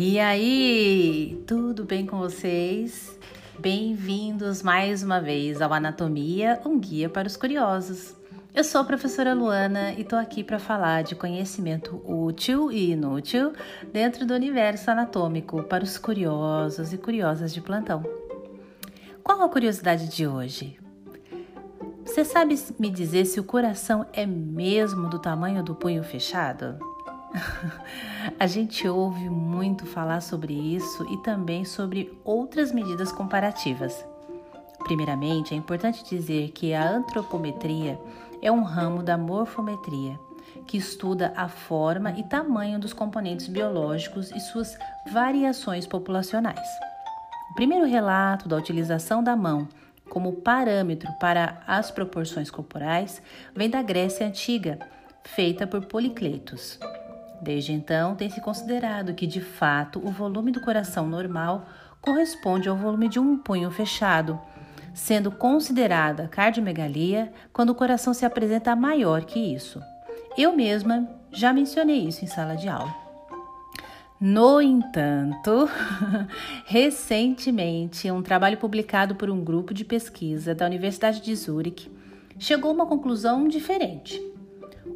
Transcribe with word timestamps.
E 0.00 0.20
aí, 0.20 1.42
tudo 1.44 1.84
bem 1.84 2.06
com 2.06 2.18
vocês? 2.18 3.18
Bem-vindos 3.58 4.62
mais 4.62 5.02
uma 5.02 5.20
vez 5.20 5.60
ao 5.60 5.72
Anatomia, 5.72 6.60
um 6.64 6.78
guia 6.78 7.08
para 7.08 7.26
os 7.26 7.36
curiosos. 7.36 8.14
Eu 8.54 8.62
sou 8.62 8.80
a 8.80 8.84
professora 8.84 9.34
Luana 9.34 9.90
e 9.94 10.02
estou 10.02 10.16
aqui 10.16 10.44
para 10.44 10.60
falar 10.60 11.02
de 11.02 11.16
conhecimento 11.16 12.00
útil 12.08 12.70
e 12.70 12.92
inútil 12.92 13.52
dentro 13.92 14.24
do 14.24 14.34
universo 14.34 14.88
anatômico 14.88 15.64
para 15.64 15.82
os 15.82 15.98
curiosos 15.98 16.92
e 16.92 16.96
curiosas 16.96 17.52
de 17.52 17.60
plantão. 17.60 18.04
Qual 19.20 19.42
a 19.42 19.48
curiosidade 19.48 20.06
de 20.06 20.28
hoje? 20.28 20.78
Você 22.06 22.24
sabe 22.24 22.56
me 22.78 22.88
dizer 22.88 23.24
se 23.24 23.40
o 23.40 23.44
coração 23.44 24.06
é 24.12 24.24
mesmo 24.24 25.08
do 25.08 25.18
tamanho 25.18 25.60
do 25.64 25.74
punho 25.74 26.04
fechado? 26.04 26.78
A 28.38 28.46
gente 28.46 28.86
ouve 28.88 29.28
muito 29.28 29.86
falar 29.86 30.20
sobre 30.20 30.52
isso 30.54 31.06
e 31.12 31.16
também 31.18 31.64
sobre 31.64 32.18
outras 32.24 32.72
medidas 32.72 33.12
comparativas. 33.12 34.04
Primeiramente, 34.84 35.54
é 35.54 35.56
importante 35.56 36.04
dizer 36.04 36.50
que 36.50 36.72
a 36.72 36.88
antropometria 36.88 37.98
é 38.40 38.50
um 38.50 38.62
ramo 38.62 39.02
da 39.02 39.18
morfometria, 39.18 40.18
que 40.66 40.76
estuda 40.76 41.32
a 41.36 41.48
forma 41.48 42.12
e 42.12 42.22
tamanho 42.22 42.78
dos 42.78 42.92
componentes 42.92 43.48
biológicos 43.48 44.30
e 44.30 44.40
suas 44.40 44.78
variações 45.10 45.86
populacionais. 45.86 46.68
O 47.50 47.54
primeiro 47.54 47.86
relato 47.86 48.48
da 48.48 48.56
utilização 48.56 49.22
da 49.22 49.34
mão 49.34 49.68
como 50.08 50.40
parâmetro 50.40 51.12
para 51.20 51.62
as 51.66 51.90
proporções 51.90 52.50
corporais 52.50 53.20
vem 53.54 53.68
da 53.68 53.82
Grécia 53.82 54.26
Antiga, 54.26 54.78
feita 55.22 55.66
por 55.66 55.84
Policletos. 55.84 56.78
Desde 57.40 57.72
então, 57.72 58.14
tem 58.14 58.28
se 58.28 58.40
considerado 58.40 59.14
que, 59.14 59.26
de 59.26 59.40
fato, 59.40 60.00
o 60.04 60.10
volume 60.10 60.50
do 60.50 60.60
coração 60.60 61.06
normal 61.06 61.66
corresponde 62.00 62.68
ao 62.68 62.76
volume 62.76 63.08
de 63.08 63.18
um 63.18 63.36
punho 63.36 63.70
fechado, 63.70 64.40
sendo 64.92 65.30
considerada 65.30 66.28
cardiomegalia 66.28 67.32
quando 67.52 67.70
o 67.70 67.74
coração 67.74 68.12
se 68.12 68.24
apresenta 68.24 68.74
maior 68.74 69.24
que 69.24 69.38
isso. 69.38 69.80
Eu 70.36 70.54
mesma 70.54 71.08
já 71.30 71.52
mencionei 71.52 72.06
isso 72.08 72.24
em 72.24 72.28
sala 72.28 72.56
de 72.56 72.68
aula. 72.68 72.94
No 74.20 74.60
entanto, 74.60 75.68
recentemente, 76.66 78.10
um 78.10 78.20
trabalho 78.20 78.56
publicado 78.56 79.14
por 79.14 79.30
um 79.30 79.44
grupo 79.44 79.72
de 79.72 79.84
pesquisa 79.84 80.56
da 80.56 80.66
Universidade 80.66 81.20
de 81.20 81.36
Zurich 81.36 81.88
chegou 82.36 82.72
a 82.72 82.74
uma 82.74 82.86
conclusão 82.86 83.46
diferente. 83.46 84.20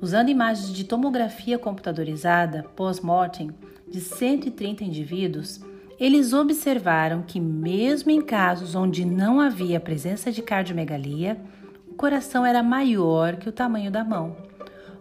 Usando 0.00 0.28
imagens 0.28 0.72
de 0.72 0.84
tomografia 0.84 1.58
computadorizada 1.58 2.64
pós-mortem 2.74 3.50
de 3.88 4.00
130 4.00 4.84
indivíduos, 4.84 5.60
eles 5.98 6.32
observaram 6.32 7.22
que, 7.22 7.38
mesmo 7.38 8.10
em 8.10 8.22
casos 8.22 8.74
onde 8.74 9.04
não 9.04 9.40
havia 9.40 9.78
presença 9.78 10.32
de 10.32 10.40
cardiomegalia, 10.40 11.38
o 11.90 11.94
coração 11.94 12.46
era 12.46 12.62
maior 12.62 13.36
que 13.36 13.48
o 13.48 13.52
tamanho 13.52 13.90
da 13.90 14.02
mão. 14.02 14.36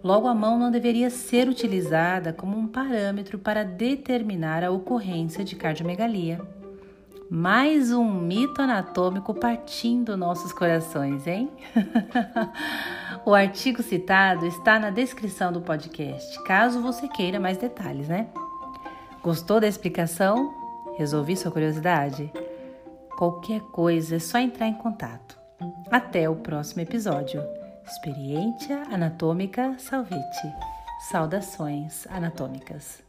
Logo, 0.03 0.27
a 0.27 0.33
mão 0.33 0.57
não 0.57 0.71
deveria 0.71 1.09
ser 1.09 1.47
utilizada 1.47 2.33
como 2.33 2.57
um 2.57 2.67
parâmetro 2.67 3.39
para 3.39 3.63
determinar 3.63 4.63
a 4.63 4.71
ocorrência 4.71 5.43
de 5.43 5.55
cardiomegalia. 5.55 6.58
Mais 7.29 7.91
um 7.91 8.11
mito 8.11 8.59
anatômico 8.59 9.35
partindo 9.35 10.17
nossos 10.17 10.51
corações, 10.51 11.27
hein? 11.27 11.51
o 13.23 13.35
artigo 13.35 13.83
citado 13.83 14.47
está 14.47 14.79
na 14.79 14.89
descrição 14.89 15.53
do 15.53 15.61
podcast, 15.61 16.43
caso 16.43 16.81
você 16.81 17.07
queira 17.07 17.39
mais 17.39 17.59
detalhes, 17.59 18.07
né? 18.07 18.29
Gostou 19.21 19.59
da 19.59 19.67
explicação? 19.67 20.51
Resolvi 20.97 21.37
sua 21.37 21.51
curiosidade? 21.51 22.33
Qualquer 23.15 23.61
coisa 23.61 24.15
é 24.15 24.19
só 24.19 24.39
entrar 24.39 24.67
em 24.67 24.73
contato. 24.73 25.37
Até 25.91 26.27
o 26.27 26.35
próximo 26.35 26.81
episódio. 26.81 27.43
Experiência 27.85 28.81
Anatômica 28.91 29.75
Salvete. 29.77 30.51
Saudações 31.11 32.07
anatômicas. 32.07 33.08